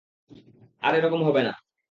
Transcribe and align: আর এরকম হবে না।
আর 0.81 0.93
এরকম 0.95 1.21
হবে 1.23 1.41
না। 1.43 1.53